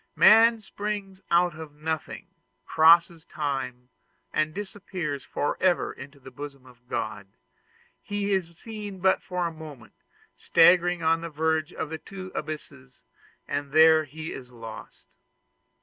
Man 0.15 0.59
springs 0.61 1.21
out 1.29 1.53
of 1.53 1.75
nothing, 1.75 2.25
crosses 2.65 3.23
time, 3.23 3.89
and 4.33 4.51
disappears 4.51 5.23
forever 5.23 5.93
in 5.93 6.09
the 6.23 6.31
bosom 6.31 6.65
of 6.65 6.87
God; 6.89 7.27
he 8.01 8.31
is 8.33 8.57
seen 8.57 8.99
but 8.99 9.21
for 9.21 9.45
a 9.45 9.53
moment, 9.53 9.93
staggering 10.35 11.03
on 11.03 11.21
the 11.21 11.29
verge 11.29 11.71
of 11.71 11.91
the 11.91 11.99
two 11.99 12.31
abysses, 12.33 13.03
and 13.47 13.73
there 13.73 14.05
he 14.05 14.33
is 14.33 14.49
lost. 14.49 15.05